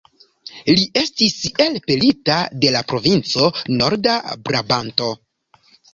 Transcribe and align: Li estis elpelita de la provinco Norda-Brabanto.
Li 0.69 0.85
estis 1.01 1.35
elpelita 1.65 2.37
de 2.63 2.71
la 2.77 2.81
provinco 2.93 3.51
Norda-Brabanto. 3.75 5.13